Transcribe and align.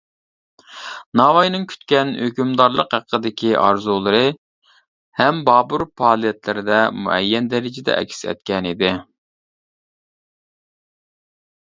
ناۋايىنىڭ 1.19 1.65
كۈتكەن 1.73 2.13
ھۆكۈمدارلىق 2.21 2.95
ھەققىدىكى 2.97 3.51
ئارزۇلىرى 3.65 4.23
ھەم 5.21 5.43
بابۇر 5.51 5.83
پائالىيەتلىرىدە 6.01 6.81
مۇئەييەن 7.03 7.53
دەرىجىدە 7.55 7.99
ئەكس 8.01 8.25
ئەتكەن 8.33 8.71
ئىدى. 8.73 8.93